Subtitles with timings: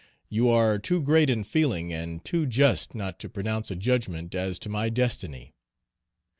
[0.31, 4.57] You are too great in feeling and too just not to pronounce a judgment as
[4.57, 5.53] to my destiny.